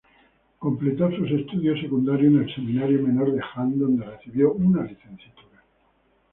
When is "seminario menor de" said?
2.55-3.41